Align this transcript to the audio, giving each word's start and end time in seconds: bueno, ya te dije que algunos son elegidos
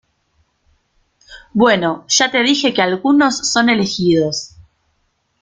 bueno, 1.53 2.05
ya 2.07 2.31
te 2.31 2.41
dije 2.41 2.73
que 2.73 2.81
algunos 2.81 3.37
son 3.37 3.69
elegidos 3.69 4.55